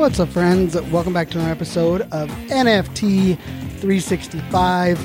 [0.00, 0.80] What's up, friends?
[0.80, 4.98] Welcome back to another episode of NFT 365.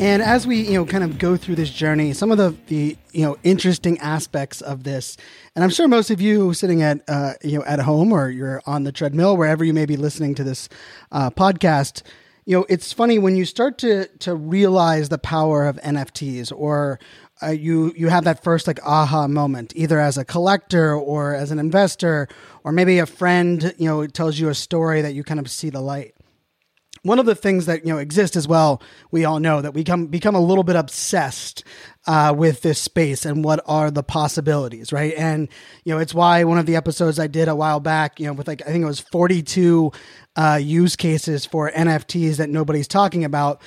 [0.00, 2.96] And as we, you know, kind of go through this journey, some of the, the
[3.12, 5.16] you know, interesting aspects of this,
[5.54, 8.60] and I'm sure most of you sitting at, uh, you know, at home or you're
[8.66, 10.68] on the treadmill, wherever you may be listening to this
[11.12, 12.02] uh, podcast,
[12.46, 16.98] you know, it's funny when you start to to realize the power of NFTs or
[17.42, 21.50] uh, you you have that first like aha moment either as a collector or as
[21.50, 22.28] an investor
[22.62, 25.70] or maybe a friend you know tells you a story that you kind of see
[25.70, 26.14] the light.
[27.02, 29.82] One of the things that you know exist as well we all know that we
[29.82, 31.64] come become a little bit obsessed
[32.06, 35.14] uh, with this space and what are the possibilities right?
[35.16, 35.48] And
[35.84, 38.32] you know it's why one of the episodes i did a while back you know
[38.32, 39.90] with like i think it was 42
[40.36, 43.60] uh, use cases for nfts that nobody's talking about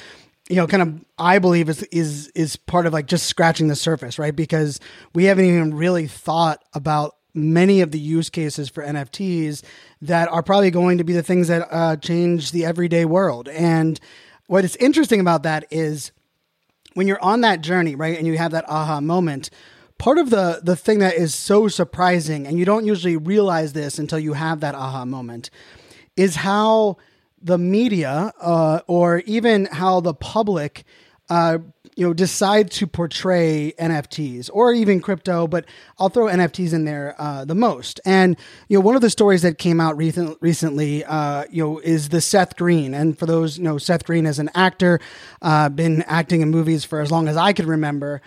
[0.50, 3.76] you know, kind of, I believe is is is part of like just scratching the
[3.76, 4.36] surface, right?
[4.36, 4.80] Because
[5.14, 9.64] we haven't even really thought about many of the use cases for NFTs
[10.02, 13.48] that are probably going to be the things that uh, change the everyday world.
[13.50, 14.00] And
[14.48, 16.12] what is interesting about that is
[16.94, 19.50] when you're on that journey, right, and you have that aha moment.
[19.98, 24.00] Part of the the thing that is so surprising, and you don't usually realize this
[24.00, 25.50] until you have that aha moment,
[26.16, 26.98] is how
[27.42, 30.84] the media uh, or even how the public
[31.30, 31.58] uh,
[31.98, 35.66] you know decide to portray NFTs or even crypto, but
[36.00, 38.00] I'll throw NFTs in there uh, the most.
[38.06, 38.38] And
[38.68, 42.10] you know, one of the stories that came out recent, recently, uh, you know, is
[42.10, 42.94] the Seth Green.
[42.94, 45.00] And for those you know, Seth Green as an actor,
[45.42, 48.22] uh, been acting in movies for as long as I can remember.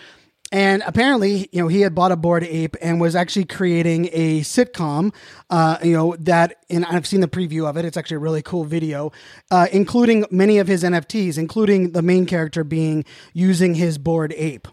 [0.52, 4.40] And apparently, you know, he had bought a bored ape and was actually creating a
[4.40, 5.14] sitcom,
[5.48, 7.84] uh, you know, that, and I've seen the preview of it.
[7.84, 9.12] It's actually a really cool video,
[9.52, 14.66] uh, including many of his NFTs, including the main character being using his bored ape.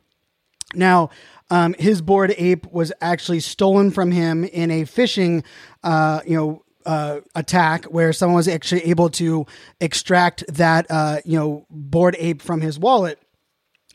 [0.74, 1.12] Now,
[1.52, 5.46] um, his bored ape was actually stolen from him in a phishing,
[5.84, 9.46] uh, you know, uh, attack where someone was actually able to
[9.80, 13.20] extract that, uh, you know, bored ape from his wallet.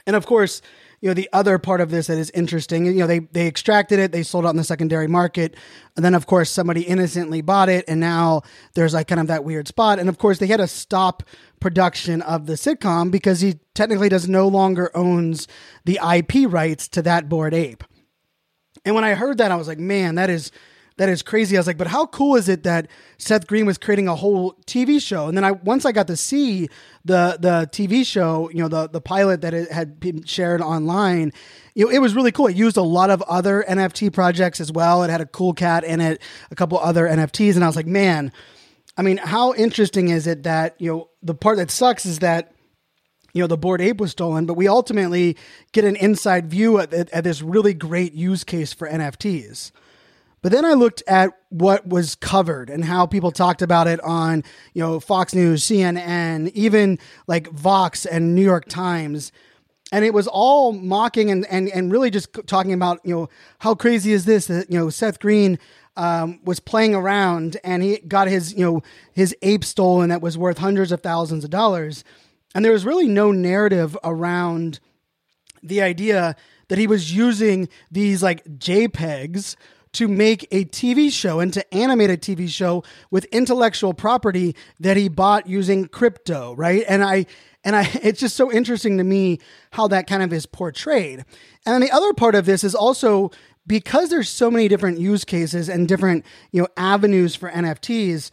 [0.07, 0.63] And of course,
[1.03, 3.99] you know the other part of this that is interesting you know they they extracted
[3.99, 5.57] it they sold it on the secondary market
[5.97, 8.43] and then of course somebody innocently bought it and now
[8.75, 9.99] there's like kind of that weird spot.
[9.99, 11.23] And of course they had to stop
[11.61, 15.49] production of the sitcom because he technically does no longer owns
[15.85, 17.85] the IP rights to that bored ape.
[18.85, 20.51] And when I heard that I was like man that is
[21.03, 21.57] that is crazy.
[21.57, 22.87] I was like, but how cool is it that
[23.19, 25.27] Seth Green was creating a whole TV show?
[25.27, 26.69] And then I once I got to see
[27.05, 31.33] the the TV show, you know, the the pilot that it had been shared online,
[31.75, 32.47] you know, it was really cool.
[32.47, 35.03] It used a lot of other NFT projects as well.
[35.03, 37.89] It had a cool cat in it, a couple other NFTs, and I was like,
[37.89, 38.31] man,
[38.97, 42.53] I mean, how interesting is it that you know the part that sucks is that
[43.33, 45.37] you know the bored ape was stolen but we ultimately
[45.73, 49.73] get an inside view at, at, this really great use case for nfts
[50.43, 54.43] but then I looked at what was covered and how people talked about it on,
[54.75, 56.99] you know, Fox News, CNN, even
[57.29, 59.31] like Vox and New York Times.
[59.93, 63.29] And it was all mocking and, and, and really just talking about, you know,
[63.61, 65.61] how crazy is this that, you know, Seth Green
[65.97, 68.83] um, was playing around and he got his, you know,
[69.13, 72.03] his ape stolen that was worth hundreds of thousands of dollars.
[72.55, 74.81] And there was really no narrative around
[75.63, 76.35] the idea
[76.69, 79.57] that he was using these like JPEGs
[79.93, 84.97] to make a TV show and to animate a TV show with intellectual property that
[84.97, 86.85] he bought using crypto, right?
[86.89, 87.27] And I
[87.65, 89.39] and I it's just so interesting to me
[89.73, 91.25] how that kind of is portrayed.
[91.67, 93.31] And then the other part of this is also
[93.67, 98.31] because there's so many different use cases and different, you know, avenues for NFTs,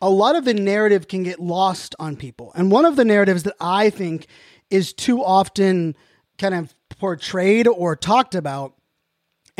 [0.00, 2.52] a lot of the narrative can get lost on people.
[2.54, 4.26] And one of the narratives that I think
[4.70, 5.94] is too often
[6.38, 8.74] kind of portrayed or talked about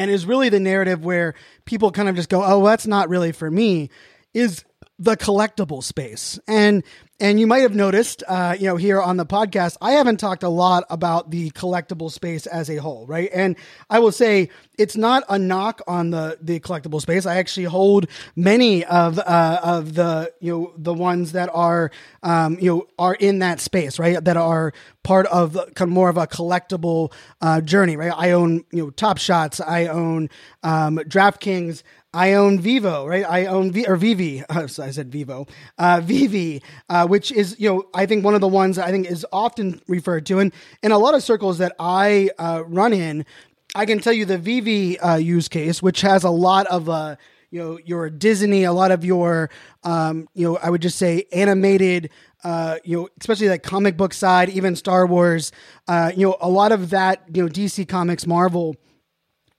[0.00, 1.35] and is really the narrative where
[1.67, 3.91] people kind of just go, "Oh, that's not really for me,"
[4.32, 4.64] is
[4.99, 6.38] the collectible space.
[6.49, 6.82] And
[7.21, 10.43] and you might have noticed, uh, you know, here on the podcast, I haven't talked
[10.43, 13.31] a lot about the collectible space as a whole, right?
[13.33, 13.57] And
[13.91, 17.27] I will say it's not a knock on the the collectible space.
[17.27, 21.91] I actually hold many of uh, of the you know the ones that are
[22.23, 24.23] um, you know are in that space, right?
[24.25, 24.73] That are
[25.03, 27.13] part of kind more of a collectible
[27.43, 28.13] uh, journey, right?
[28.17, 30.31] I own you know Top Shots, I own
[30.63, 31.83] um, DraftKings.
[32.12, 33.25] I own Vivo, right?
[33.29, 34.45] I own v- or VeVe.
[34.51, 35.47] I said Vivo,
[35.79, 39.07] uh, VeVe, uh, which is you know I think one of the ones I think
[39.11, 40.53] is often referred to, and
[40.83, 43.25] in a lot of circles that I uh, run in,
[43.75, 47.15] I can tell you the VeVe uh, use case, which has a lot of uh,
[47.53, 49.49] you know your Disney, a lot of your
[49.85, 52.11] um, you know I would just say animated.
[52.43, 55.53] Uh, you know, especially that comic book side, even Star Wars,
[55.89, 58.77] uh, you know, a lot of that, you know, DC Comics, Marvel,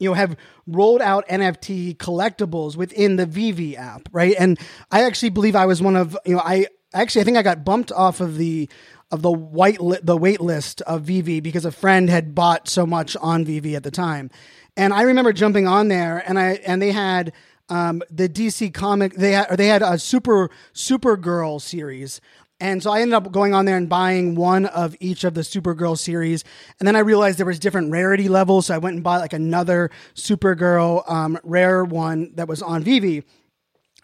[0.01, 4.35] you know, have rolled out NFT collectibles within the VeVe app, right?
[4.39, 4.59] And
[4.89, 7.63] I actually believe I was one of, you know, I actually I think I got
[7.63, 8.67] bumped off of the
[9.11, 12.87] of the white li- the wait list of VeVe because a friend had bought so
[12.87, 14.31] much on VeVe at the time.
[14.75, 17.31] And I remember jumping on there and I and they had
[17.69, 22.21] um, the DC comic they had they had a super Supergirl series
[22.61, 25.41] and so I ended up going on there and buying one of each of the
[25.41, 26.43] Supergirl series.
[26.79, 28.67] And then I realized there was different rarity levels.
[28.67, 33.23] So I went and bought like another Supergirl um, rare one that was on VeVe.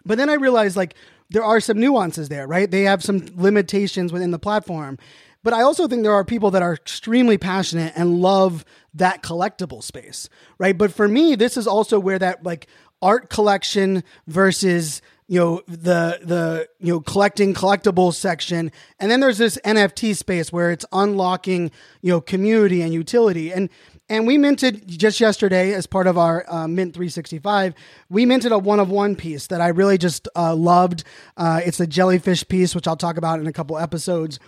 [0.04, 0.96] But then I realized like
[1.30, 2.68] there are some nuances there, right?
[2.68, 4.98] They have some limitations within the platform.
[5.44, 9.84] But I also think there are people that are extremely passionate and love that collectible
[9.84, 10.28] space,
[10.58, 10.76] right?
[10.76, 12.66] But for me, this is also where that like
[13.00, 18.72] art collection versus you know the the you know collecting collectibles section.
[18.98, 21.70] And then there's this nft space where it's unlocking
[22.02, 23.52] you know community and utility.
[23.52, 23.68] And
[24.08, 27.74] and we minted just yesterday as part of our uh, mint 365
[28.08, 31.04] we minted a one of one piece that i really just uh, loved.
[31.36, 34.40] Uh, it's a jellyfish piece which i'll talk about in a couple episodes.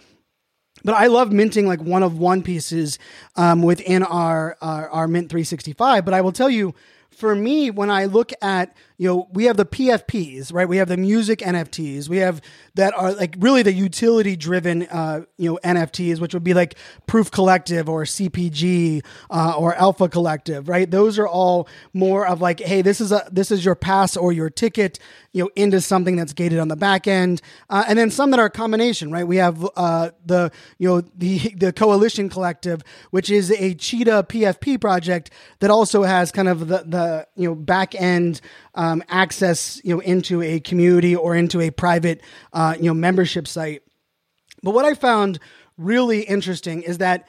[0.83, 2.99] But I love minting like one of one pieces
[3.37, 6.05] um, within our, our our Mint 365.
[6.05, 6.75] But I will tell you,
[7.11, 10.69] for me, when I look at, you know, we have the PFPs, right?
[10.69, 12.06] We have the music NFTs.
[12.11, 12.43] We have
[12.75, 16.75] that are like really the utility driven, uh, you know, NFTs, which would be like
[17.06, 20.91] Proof Collective or CPG uh, or Alpha Collective, right?
[20.91, 24.35] Those are all more of like, hey, this is a this is your pass or
[24.35, 24.99] your ticket,
[25.32, 28.38] you know, into something that's gated on the back end, uh, and then some that
[28.38, 29.26] are a combination, right?
[29.26, 32.82] We have uh, the you know the the Coalition Collective,
[33.12, 35.31] which is a Cheetah PFP project
[35.61, 38.43] that also has kind of the the you know back end
[38.90, 42.20] um, access you know into a community or into a private
[42.52, 43.82] uh, you know membership site.
[44.62, 45.38] But what I found
[45.78, 47.26] really interesting is that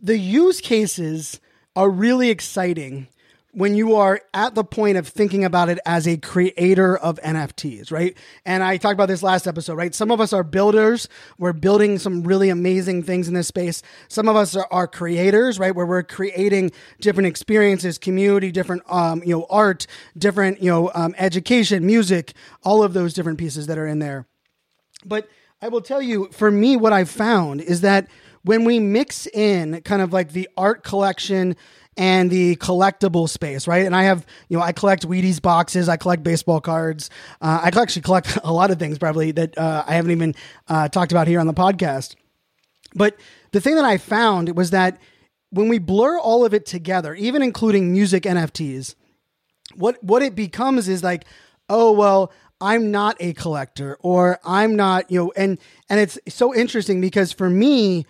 [0.00, 1.40] the use cases
[1.76, 3.08] are really exciting
[3.52, 7.90] when you are at the point of thinking about it as a creator of NFTs,
[7.90, 8.16] right?
[8.44, 9.94] And I talked about this last episode, right?
[9.94, 11.08] Some of us are builders.
[11.38, 13.82] We're building some really amazing things in this space.
[14.08, 15.74] Some of us are, are creators, right?
[15.74, 16.70] Where we're creating
[17.00, 19.86] different experiences, community, different, um, you know, art,
[20.16, 24.26] different, you know, um, education, music, all of those different pieces that are in there.
[25.04, 25.28] But
[25.60, 28.08] I will tell you, for me, what I've found is that
[28.42, 31.56] when we mix in kind of like the art collection,
[32.00, 33.84] and the collectible space, right?
[33.84, 37.10] And I have, you know, I collect Wheaties boxes, I collect baseball cards,
[37.42, 40.34] uh, I actually collect a lot of things probably that uh, I haven't even
[40.66, 42.16] uh, talked about here on the podcast.
[42.94, 43.20] But
[43.52, 44.98] the thing that I found was that
[45.50, 48.94] when we blur all of it together, even including music NFTs,
[49.74, 51.26] what what it becomes is like,
[51.68, 52.32] oh well,
[52.62, 55.58] I'm not a collector, or I'm not, you know, and
[55.90, 58.06] and it's so interesting because for me,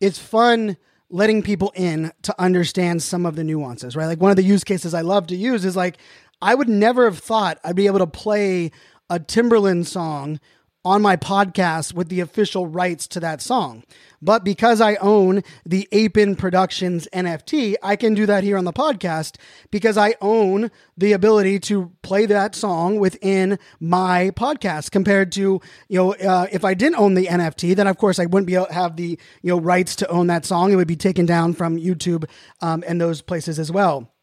[0.00, 0.78] it's fun
[1.14, 4.06] letting people in to understand some of the nuances, right?
[4.06, 5.98] Like one of the use cases I love to use is like,
[6.42, 8.72] I would never have thought I'd be able to play
[9.08, 10.40] a Timbaland song
[10.84, 13.82] on my podcast with the official rights to that song.
[14.20, 18.72] But because I own the Ape-In Productions NFT, I can do that here on the
[18.72, 19.36] podcast
[19.70, 25.98] because I own the ability to play that song within my podcast compared to, you
[25.98, 28.66] know, uh, if I didn't own the NFT, then of course I wouldn't be able
[28.66, 30.72] to have the, you know, rights to own that song.
[30.72, 32.24] It would be taken down from YouTube
[32.62, 34.13] um, and those places as well.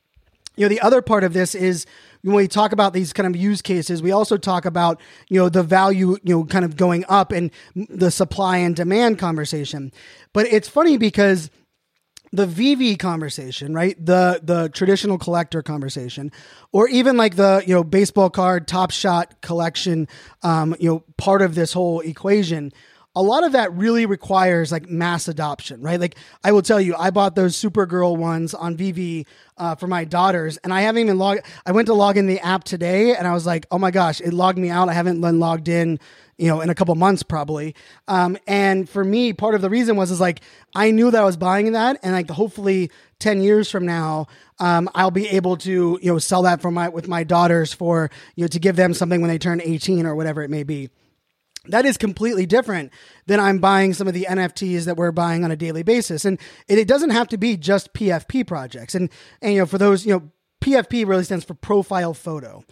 [0.62, 1.88] You know, the other part of this is
[2.22, 5.50] when we talk about these kind of use cases, we also talk about, you know,
[5.50, 9.92] the value, you know, kind of going up and the supply and demand conversation.
[10.34, 11.50] But it's funny because
[12.32, 13.98] the VeVe conversation, right?
[14.06, 16.32] The the traditional collector conversation,
[16.72, 20.08] or even like the you know baseball card Top Shot collection,
[20.44, 22.72] um, you know, part of this whole equation
[23.16, 26.00] a lot of that really requires like mass adoption, right?
[26.00, 29.26] Like I will tell you, I bought those Supergirl ones on VeVe
[29.58, 31.42] uh, for my daughters, and I haven't even logged.
[31.66, 34.22] I went to log in the app today, and I was like, oh my gosh,
[34.22, 34.88] it logged me out.
[34.88, 36.00] I haven't been logged in
[36.42, 37.76] you know, in a couple months probably.
[38.08, 40.42] Um, and for me, part of the reason was is like
[40.74, 42.90] I knew that I was buying that, and like hopefully
[43.20, 44.26] ten years from now,
[44.60, 48.10] um, I'll be able to you know sell that for my with my daughters for
[48.36, 50.90] you know to give them something when they turn eighteen or whatever it may be.
[51.66, 52.92] That is completely different
[53.28, 56.40] than I'm buying some of the NFTs that we're buying on a daily basis, and
[56.68, 58.96] it, it doesn't have to be just PFP projects.
[58.96, 59.10] And
[59.42, 62.64] and you know for those you know PFP really stands for profile photo.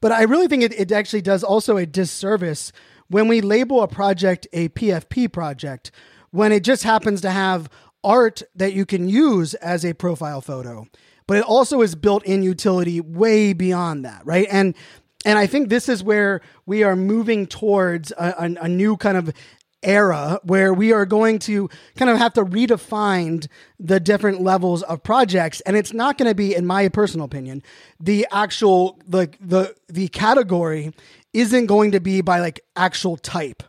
[0.00, 2.72] But I really think it, it actually does also a disservice
[3.08, 5.90] when we label a project a PFP project,
[6.30, 7.68] when it just happens to have
[8.04, 10.86] art that you can use as a profile photo,
[11.26, 14.46] but it also is built in utility way beyond that, right?
[14.50, 14.74] And
[15.28, 19.16] and I think this is where we are moving towards a, a, a new kind
[19.16, 19.32] of
[19.82, 23.46] era where we are going to kind of have to redefine
[23.78, 27.62] the different levels of projects and it's not going to be in my personal opinion
[28.00, 30.92] the actual the the the category
[31.32, 33.62] isn't going to be by like actual type.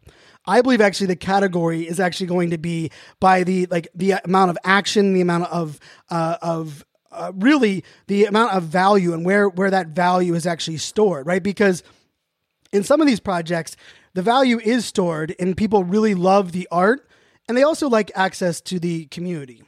[0.46, 4.50] I believe actually the category is actually going to be by the like the amount
[4.50, 9.50] of action, the amount of uh, of uh, really the amount of value and where
[9.50, 11.44] where that value is actually stored, right?
[11.44, 11.84] Because
[12.72, 13.75] in some of these projects,
[14.13, 17.08] the value is stored and people really love the art
[17.48, 19.63] and they also like access to the community.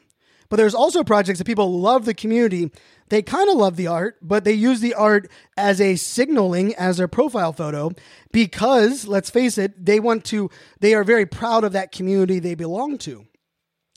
[0.50, 2.72] But there's also projects that people love the community
[3.12, 6.96] they kind of love the art, but they use the art as a signaling as
[6.96, 7.92] their profile photo
[8.32, 12.56] because, let's face it, they want to, they are very proud of that community they
[12.56, 13.28] belong to.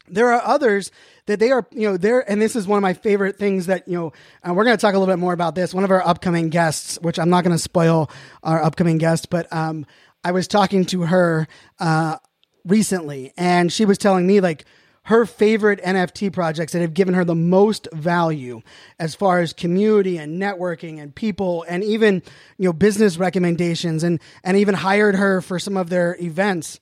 [0.08, 0.90] There are others
[1.26, 3.88] that they are, you know, there, and this is one of my favorite things that,
[3.88, 4.12] you know,
[4.46, 5.72] uh, we're going to talk a little bit more about this.
[5.72, 8.10] One of our upcoming guests, which I'm not going to spoil
[8.42, 9.86] our upcoming guest, but um,
[10.22, 12.18] I was talking to her uh,
[12.64, 14.66] recently and she was telling me, like,
[15.04, 18.62] her favorite NFT projects that have given her the most value
[18.98, 22.22] as far as community and networking and people and even
[22.56, 26.80] you know business recommendations and and even hired her for some of their events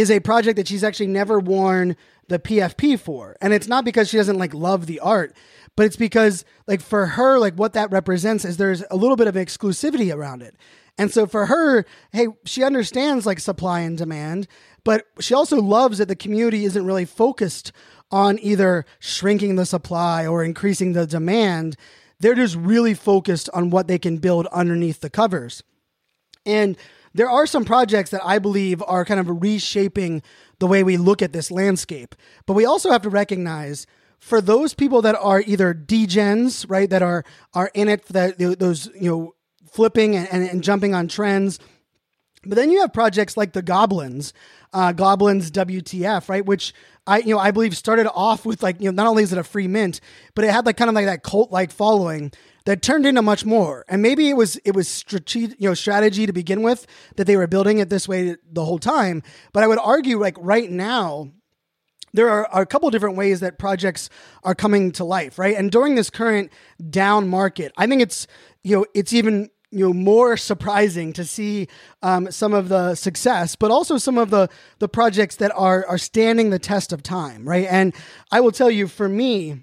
[0.00, 1.96] is a project that she's actually never worn
[2.28, 3.36] the PFP for.
[3.40, 5.36] And it's not because she doesn't like love the art,
[5.76, 9.28] but it's because like for her like what that represents is there's a little bit
[9.28, 10.56] of exclusivity around it.
[10.98, 14.48] And so for her, hey, she understands like supply and demand
[14.84, 17.72] but she also loves that the community isn't really focused
[18.10, 21.76] on either shrinking the supply or increasing the demand.
[22.18, 25.62] They're just really focused on what they can build underneath the covers.
[26.44, 26.76] And
[27.14, 30.22] there are some projects that I believe are kind of reshaping
[30.58, 32.14] the way we look at this landscape.
[32.46, 33.86] But we also have to recognize
[34.18, 37.24] for those people that are either degens, right, that are
[37.54, 39.34] are in it for that those you know
[39.70, 41.58] flipping and, and, and jumping on trends.
[42.42, 44.32] But then you have projects like the Goblins,
[44.72, 46.44] uh, Goblins WTF, right?
[46.44, 46.72] Which
[47.06, 49.38] I, you know, I believe started off with like, you know, not only is it
[49.38, 50.00] a free mint,
[50.34, 52.32] but it had like kind of like that cult like following
[52.64, 53.84] that turned into much more.
[53.88, 57.36] And maybe it was it was strategy, you know, strategy to begin with that they
[57.36, 59.22] were building it this way the whole time.
[59.52, 61.30] But I would argue like right now,
[62.12, 64.10] there are, are, a couple different ways that projects
[64.42, 65.56] are coming to life, right?
[65.56, 66.50] And during this current
[66.88, 68.26] down market, I think it's
[68.62, 71.68] you know it's even you know more surprising to see
[72.02, 74.48] um, some of the success, but also some of the
[74.78, 77.66] the projects that are are standing the test of time, right?
[77.70, 77.94] And
[78.32, 79.60] I will tell you, for me,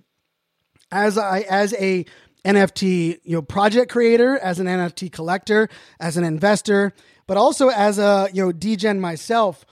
[0.91, 2.05] as I as a
[2.45, 6.93] NFT you know project creator, as an NFT collector, as an investor,
[7.27, 9.65] but also as a you know degen myself,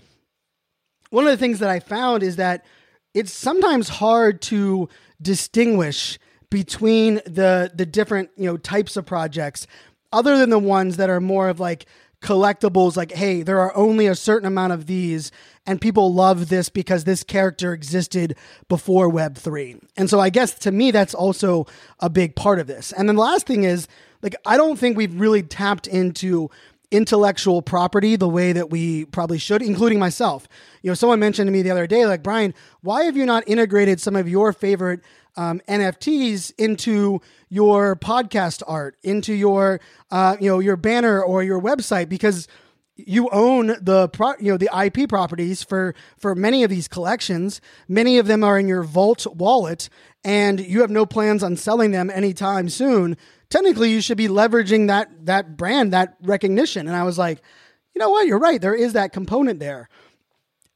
[1.11, 2.65] one of the things that I found is that
[3.13, 4.89] it's sometimes hard to
[5.21, 9.65] distinguish between the the different you know types of projects
[10.15, 11.85] other than the ones that are more of like
[12.21, 15.31] collectibles like hey there are only a certain amount of these
[15.67, 18.35] and people love this because this character existed
[18.67, 21.67] before web 3 and so i guess to me that's also
[21.99, 23.87] a big part of this and then the last thing is
[24.23, 26.49] like i don't think we've really tapped into
[26.91, 30.47] intellectual property the way that we probably should, including myself.
[30.81, 33.43] You know, someone mentioned to me the other day, like, Brian, why have you not
[33.47, 35.01] integrated some of your favorite
[35.37, 39.79] um, NFTs into your podcast art, into your
[40.11, 42.47] uh, you know your banner or your website because
[42.95, 47.61] you own the pro- you know the IP properties for for many of these collections.
[47.87, 49.89] Many of them are in your Vault wallet,
[50.23, 53.17] and you have no plans on selling them anytime soon.
[53.49, 56.87] Technically, you should be leveraging that that brand, that recognition.
[56.87, 57.41] And I was like,
[57.93, 58.27] you know what?
[58.27, 58.61] You're right.
[58.61, 59.89] There is that component there.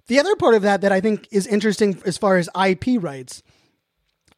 [0.07, 3.43] The other part of that that I think is interesting as far as IP rights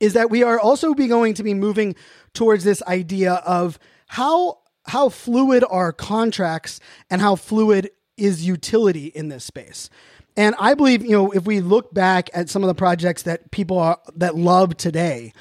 [0.01, 1.95] is that we are also be going to be moving
[2.33, 6.79] towards this idea of how how fluid are contracts
[7.09, 9.91] and how fluid is utility in this space.
[10.35, 13.51] And I believe, you know, if we look back at some of the projects that
[13.51, 15.33] people are, that love today,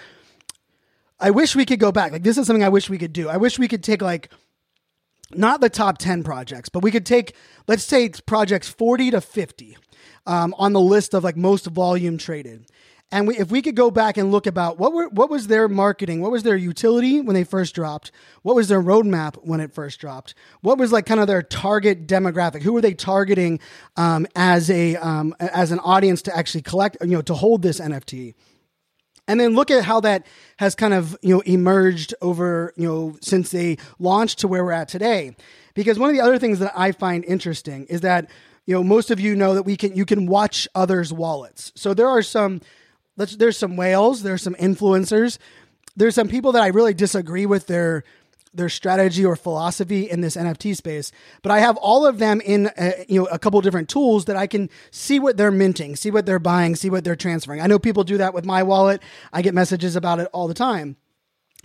[1.18, 2.12] I wish we could go back.
[2.12, 3.30] Like this is something I wish we could do.
[3.30, 4.30] I wish we could take like
[5.32, 7.34] not the top 10 projects, but we could take,
[7.66, 9.78] let's say projects 40 to 50
[10.26, 12.66] um, on the list of like most volume traded.
[13.12, 15.68] And we, if we could go back and look about what were what was their
[15.68, 18.12] marketing, what was their utility when they first dropped,
[18.42, 22.06] what was their roadmap when it first dropped, what was like kind of their target
[22.06, 23.58] demographic, who were they targeting
[23.96, 27.80] um, as a um, as an audience to actually collect, you know, to hold this
[27.80, 28.34] NFT,
[29.26, 30.24] and then look at how that
[30.58, 34.70] has kind of you know emerged over you know since they launched to where we're
[34.70, 35.34] at today.
[35.74, 38.30] Because one of the other things that I find interesting is that
[38.66, 41.72] you know most of you know that we can you can watch others' wallets.
[41.74, 42.60] So there are some
[43.16, 45.38] let's there's some whales, there's some influencers,
[45.96, 48.04] there's some people that I really disagree with their
[48.52, 51.12] their strategy or philosophy in this NFT space,
[51.42, 54.36] but I have all of them in a, you know a couple different tools that
[54.36, 57.60] I can see what they're minting, see what they're buying, see what they're transferring.
[57.60, 59.02] I know people do that with my wallet.
[59.32, 60.96] I get messages about it all the time.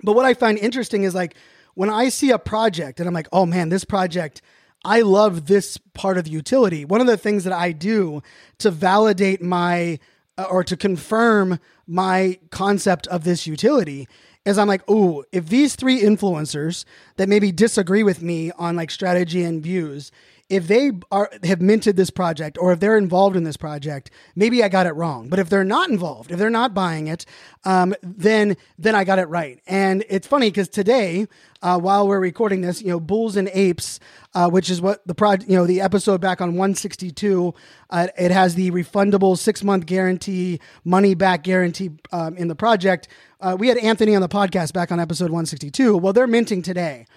[0.04, 1.36] But what I find interesting is like
[1.74, 4.42] when I see a project and I'm like, "Oh man, this project
[4.84, 8.22] I love this part of the utility." One of the things that I do
[8.60, 9.98] to validate my uh,
[10.38, 14.08] Uh, or to confirm my concept of this utility
[14.46, 18.92] is I'm like, oh, if these three influencers that maybe disagree with me on like
[18.92, 20.12] strategy and views,
[20.48, 24.64] if they are have minted this project or if they're involved in this project, maybe
[24.64, 25.28] I got it wrong.
[25.28, 27.26] But if they're not involved, if they're not buying it,
[27.64, 29.60] um, then then I got it right.
[29.66, 31.28] And it's funny because today,
[31.64, 34.00] uh, while we're recording this, you know, Bulls and Apes,
[34.36, 37.54] uh, which is what the project, you know, the episode back on 162,
[37.90, 43.08] uh, it has the refundable six month guarantee, money back guarantee um, in the project.
[43.42, 45.98] Uh, we had Anthony on the podcast back on episode 162.
[45.98, 47.08] Well, they're minting today.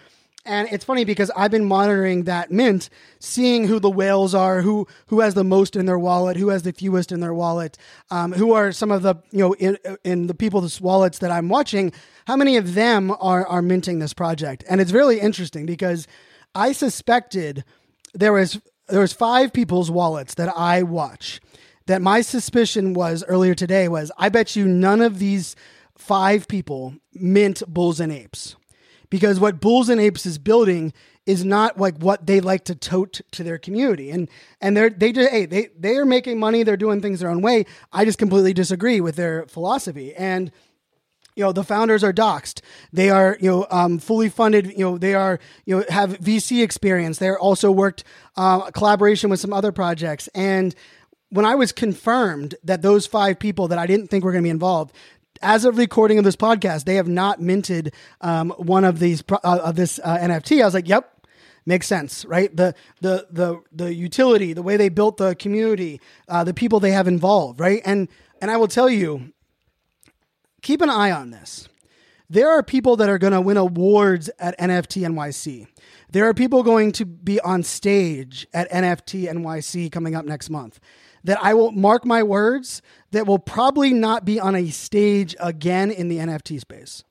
[0.48, 2.88] And it's funny because I've been monitoring that mint,
[3.20, 6.62] seeing who the whales are, who who has the most in their wallet, who has
[6.62, 7.76] the fewest in their wallet,
[8.10, 11.50] um, who are some of the you know in, in the people's wallets that I'm
[11.50, 11.92] watching.
[12.26, 14.64] How many of them are are minting this project?
[14.70, 16.08] And it's really interesting because
[16.54, 17.62] I suspected
[18.14, 21.42] there was there was five people's wallets that I watch.
[21.88, 25.56] That my suspicion was earlier today was I bet you none of these
[25.94, 28.56] five people mint bulls and apes
[29.10, 30.92] because what Bulls and Apes is building
[31.26, 34.10] is not like what they like to tote to their community.
[34.10, 34.28] And
[34.60, 37.42] and they're they just hey, they they are making money, they're doing things their own
[37.42, 37.66] way.
[37.92, 40.14] I just completely disagree with their philosophy.
[40.14, 40.50] And
[41.38, 42.60] you know the founders are doxxed
[42.92, 46.62] they are you know um, fully funded you know they are you know have vc
[46.62, 48.02] experience they're also worked
[48.36, 50.74] uh, collaboration with some other projects and
[51.30, 54.46] when i was confirmed that those five people that i didn't think were going to
[54.46, 54.92] be involved
[55.42, 59.38] as of recording of this podcast, they have not minted um, one of these uh,
[59.42, 60.62] of this uh, NFT.
[60.62, 61.26] I was like, "Yep,
[61.66, 62.54] makes sense, right?
[62.54, 66.92] The the the the utility, the way they built the community, uh, the people they
[66.92, 67.82] have involved, right?
[67.84, 68.08] And
[68.40, 69.32] and I will tell you,
[70.62, 71.68] keep an eye on this.
[72.30, 75.66] There are people that are going to win awards at NFT NYC.
[76.10, 80.78] There are people going to be on stage at NFT NYC coming up next month
[81.28, 85.90] that I will mark my words that will probably not be on a stage again
[85.90, 87.04] in the NFT space.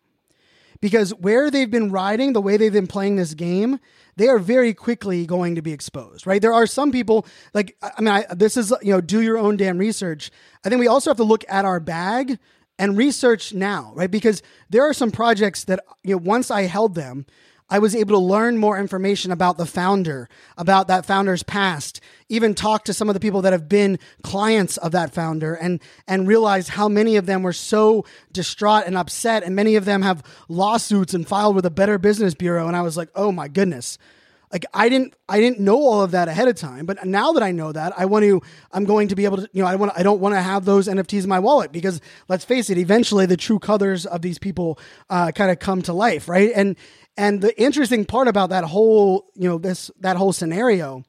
[0.82, 3.80] Because where they've been riding, the way they've been playing this game,
[4.16, 6.42] they are very quickly going to be exposed, right?
[6.42, 9.56] There are some people like I mean, I, this is you know, do your own
[9.56, 10.32] damn research.
[10.66, 12.40] I think we also have to look at our bag
[12.80, 14.10] and research now, right?
[14.10, 17.28] Because there are some projects that you know, once I held them,
[17.70, 22.00] I was able to learn more information about the founder, about that founder's past,
[22.30, 25.82] even talk to some of the people that have been clients of that founder and
[26.08, 30.02] and realize how many of them were so distraught and upset and many of them
[30.02, 33.48] have lawsuits and filed with a better business bureau and I was like, "Oh my
[33.48, 33.98] goodness."
[34.52, 37.44] Like I didn't I didn't know all of that ahead of time, but now that
[37.44, 39.76] I know that, I want to I'm going to be able to, you know, I
[39.76, 42.00] want I don't want to have those NFTs in my wallet because
[42.30, 45.92] let's face it, eventually the true colors of these people uh, kind of come to
[45.92, 46.52] life, right?
[46.56, 46.78] And
[47.18, 51.04] and the interesting part about that whole, you know, this that whole scenario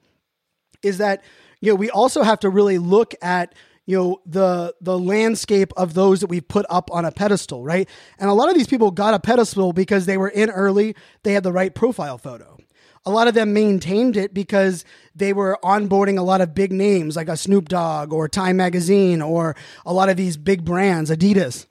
[0.81, 1.23] is that
[1.61, 3.53] you know we also have to really look at
[3.85, 7.87] you know the the landscape of those that we put up on a pedestal, right?
[8.17, 11.33] And a lot of these people got a pedestal because they were in early, they
[11.33, 12.57] had the right profile photo.
[13.05, 14.83] A lot of them maintained it because
[15.15, 19.21] they were onboarding a lot of big names like a Snoop Dogg or Time Magazine
[19.21, 21.65] or a lot of these big brands, Adidas.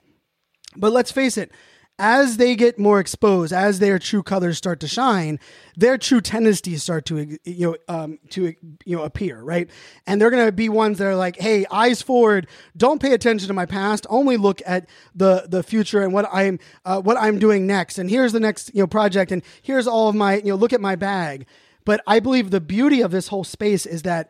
[0.75, 1.51] But let's face it,
[1.99, 5.37] as they get more exposed, as their true colors start to shine,
[5.75, 9.69] their true tendencies start to you know um, to you know appear, right?
[10.07, 12.47] And they're going to be ones that are like, "Hey, eyes forward!
[12.75, 14.07] Don't pay attention to my past.
[14.09, 17.99] Only look at the the future and what I'm uh, what I'm doing next.
[17.99, 20.73] And here's the next you know project, and here's all of my you know look
[20.73, 21.45] at my bag."
[21.85, 24.29] But I believe the beauty of this whole space is that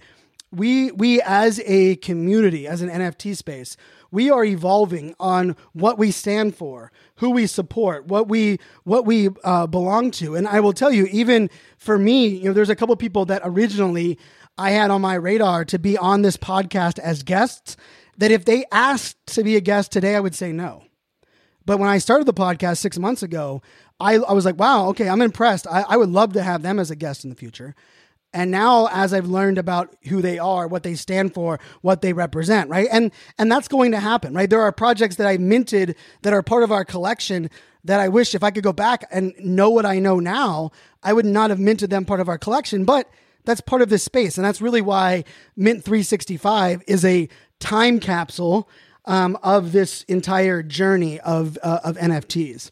[0.51, 3.77] we we as a community, as an NFT space,
[4.11, 9.29] we are evolving on what we stand for, who we support, what we what we
[9.43, 10.35] uh, belong to.
[10.35, 13.41] And I will tell you, even for me, you know, there's a couple people that
[13.43, 14.17] originally
[14.57, 17.77] I had on my radar to be on this podcast as guests.
[18.17, 20.83] That if they asked to be a guest today, I would say no.
[21.65, 23.61] But when I started the podcast six months ago,
[23.99, 25.67] I, I was like, wow, okay, I'm impressed.
[25.67, 27.75] I, I would love to have them as a guest in the future.
[28.33, 32.13] And now as I've learned about who they are, what they stand for, what they
[32.13, 32.87] represent, right?
[32.91, 34.49] And and that's going to happen, right?
[34.49, 37.49] There are projects that I minted that are part of our collection
[37.83, 41.13] that I wish if I could go back and know what I know now, I
[41.13, 43.09] would not have minted them part of our collection, but
[43.45, 44.37] that's part of this space.
[44.37, 45.23] And that's really why
[45.55, 48.69] Mint 365 is a time capsule
[49.05, 52.69] um, of this entire journey of, uh, of NFTs.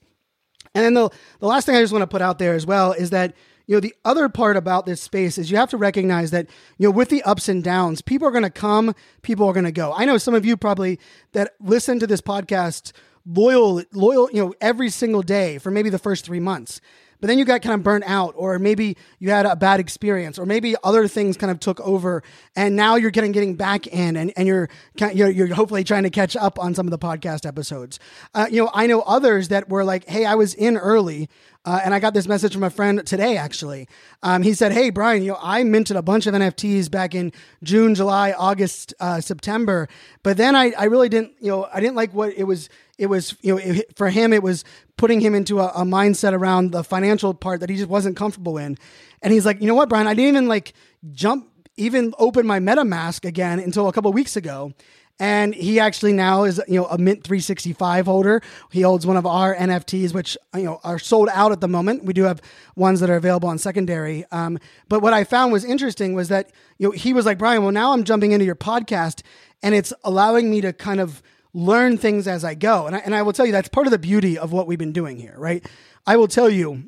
[0.75, 2.91] And then the, the last thing I just want to put out there as well
[2.91, 3.33] is that
[3.67, 6.87] you know the other part about this space is you have to recognize that you
[6.87, 9.71] know with the ups and downs people are going to come people are going to
[9.71, 9.93] go.
[9.95, 10.99] I know some of you probably
[11.33, 12.93] that listen to this podcast
[13.25, 16.81] loyal loyal you know every single day for maybe the first three months
[17.19, 20.37] but then you got kind of burnt out or maybe you had a bad experience
[20.37, 22.23] or maybe other things kind of took over
[22.55, 24.69] and now you're getting getting back in and, and you're,
[25.13, 27.99] you're you're hopefully trying to catch up on some of the podcast episodes
[28.33, 31.29] uh, you know i know others that were like hey i was in early
[31.67, 33.89] uh, and I got this message from a friend today, actually.
[34.23, 37.33] Um, he said, Hey, Brian, you know, I minted a bunch of NFTs back in
[37.61, 39.89] June, July, August, uh, September.
[40.23, 42.69] But then I, I really didn't, you know, I didn't like what it was.
[42.97, 44.63] It was, you know, it, for him, it was
[44.97, 48.57] putting him into a, a mindset around the financial part that he just wasn't comfortable
[48.57, 48.77] in.
[49.21, 50.07] And he's like, You know what, Brian?
[50.07, 50.73] I didn't even like
[51.11, 54.73] jump, even open my MetaMask again until a couple weeks ago
[55.19, 59.25] and he actually now is you know a mint 365 holder he holds one of
[59.25, 62.41] our nfts which you know are sold out at the moment we do have
[62.75, 64.57] ones that are available on secondary um,
[64.89, 67.71] but what i found was interesting was that you know he was like brian well
[67.71, 69.21] now i'm jumping into your podcast
[69.63, 71.21] and it's allowing me to kind of
[71.57, 73.91] learn things as i go and I, and I will tell you that's part of
[73.91, 75.65] the beauty of what we've been doing here right
[76.05, 76.83] i will tell you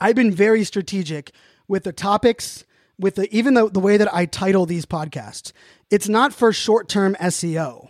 [0.00, 1.32] i've been very strategic
[1.68, 2.64] with the topics
[2.98, 5.52] with the even the, the way that i title these podcasts
[5.94, 7.88] it's not for short term SEO.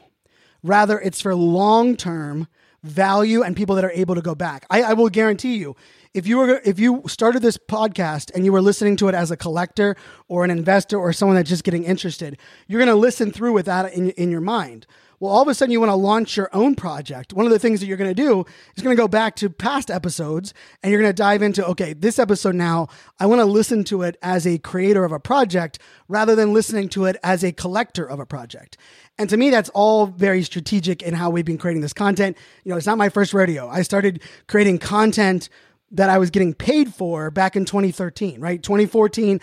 [0.63, 2.49] Rather, it's for long term
[2.83, 4.67] value and people that are able to go back.
[4.69, 5.75] I, I, will guarantee you,
[6.13, 9.31] if you were if you started this podcast and you were listening to it as
[9.31, 9.97] a collector
[10.29, 12.37] or an investor or someone that's just getting interested,
[12.67, 14.87] you're going to listen through with that in, in your mind.
[15.21, 17.33] Well, all of a sudden you want to launch your own project.
[17.33, 18.45] One of the things that you're going to do
[18.77, 21.93] is going to go back to past episodes and you're going to dive into, okay,
[21.93, 25.79] this episode now, I want to listen to it as a creator of a project
[26.09, 28.77] rather than listening to it as a collector of a project.
[29.19, 32.37] And to me, that's all very strategic in how we've been creating this content.
[32.65, 33.69] You know, it's not my first rodeo.
[33.69, 35.49] I started creating content
[35.93, 38.61] that I was getting paid for back in 2013, right?
[38.61, 39.41] 2014,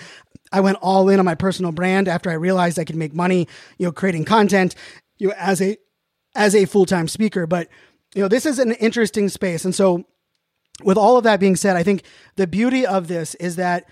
[0.51, 3.47] I went all in on my personal brand after I realized I could make money,
[3.77, 4.75] you know, creating content
[5.21, 5.77] you know, as a
[6.35, 7.45] as a full time speaker.
[7.45, 7.69] But
[8.15, 10.05] you know, this is an interesting space, and so
[10.83, 12.03] with all of that being said, I think
[12.37, 13.85] the beauty of this is that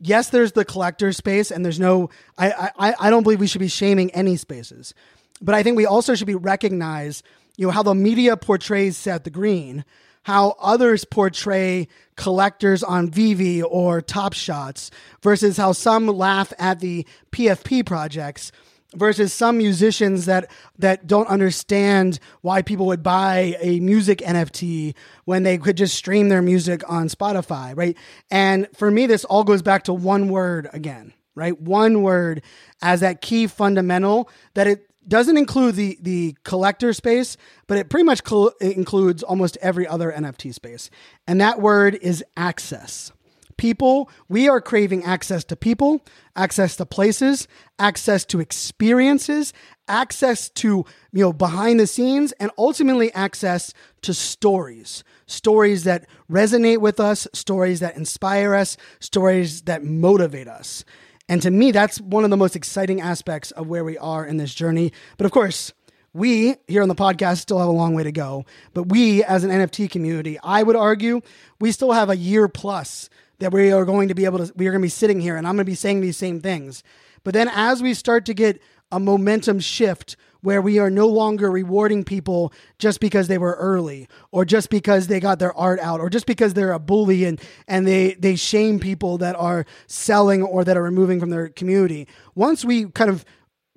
[0.00, 2.10] yes, there's the collector space, and there's no.
[2.36, 4.92] I I I don't believe we should be shaming any spaces,
[5.40, 7.22] but I think we also should be recognize
[7.56, 9.84] you know how the media portrays Seth the Green
[10.24, 14.90] how others portray collectors on VeVe or Top Shots
[15.20, 18.52] versus how some laugh at the PFP projects
[18.94, 25.42] versus some musicians that that don't understand why people would buy a music NFT when
[25.42, 27.96] they could just stream their music on Spotify, right?
[28.30, 31.58] And for me this all goes back to one word again, right?
[31.60, 32.42] One word
[32.80, 38.04] as that key fundamental that it doesn't include the the collector space, but it pretty
[38.04, 40.90] much cl- includes almost every other NFT space.
[41.26, 43.12] And that word is access
[43.56, 44.10] people.
[44.28, 46.04] We are craving access to people,
[46.36, 49.52] access to places, access to experiences,
[49.88, 55.04] access to, you know, behind the scenes, and ultimately access to stories.
[55.26, 60.84] Stories that resonate with us, stories that inspire us, stories that motivate us.
[61.28, 64.36] And to me, that's one of the most exciting aspects of where we are in
[64.36, 64.92] this journey.
[65.16, 65.72] But of course,
[66.14, 68.44] we here on the podcast still have a long way to go.
[68.74, 71.22] But we, as an NFT community, I would argue
[71.60, 73.08] we still have a year plus
[73.42, 75.36] that we are going to be able to, we are going to be sitting here
[75.36, 76.82] and I'm going to be saying these same things.
[77.24, 81.50] But then as we start to get a momentum shift where we are no longer
[81.50, 86.00] rewarding people just because they were early or just because they got their art out
[86.00, 90.42] or just because they're a bully and, and they, they shame people that are selling
[90.42, 92.08] or that are removing from their community.
[92.34, 93.24] Once we kind of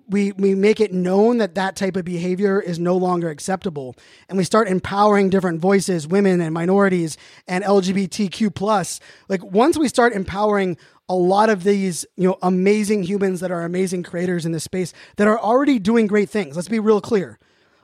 [0.07, 3.95] we we make it known that that type of behavior is no longer acceptable
[4.29, 9.87] and we start empowering different voices women and minorities and lgbtq plus like once we
[9.87, 14.51] start empowering a lot of these, you know, amazing humans that are amazing creators in
[14.51, 16.55] this space that are already doing great things.
[16.55, 17.37] Let's be real clear.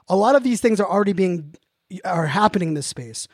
[0.07, 1.55] A lot of these things are already being
[2.05, 3.27] are happening in this space.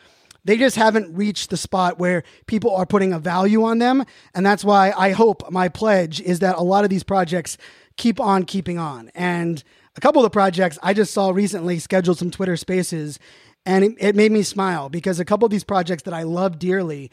[0.48, 4.06] They just haven't reached the spot where people are putting a value on them.
[4.34, 7.58] And that's why I hope my pledge is that a lot of these projects
[7.98, 9.12] keep on keeping on.
[9.14, 9.62] And
[9.98, 13.20] a couple of the projects I just saw recently scheduled some Twitter spaces
[13.66, 16.58] and it, it made me smile because a couple of these projects that I love
[16.60, 17.12] dearly,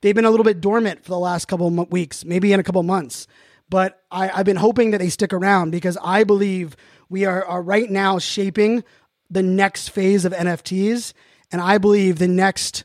[0.00, 2.62] they've been a little bit dormant for the last couple of weeks, maybe in a
[2.62, 3.26] couple months.
[3.68, 6.76] But I, have been hoping that they stick around because I believe
[7.08, 8.84] we are, are right now shaping
[9.28, 11.14] the next phase of NFTs.
[11.52, 12.84] And I believe the next